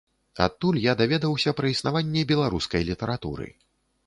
[0.45, 3.47] Адтуль я даведаўся пра існаванне беларускай літаратуры.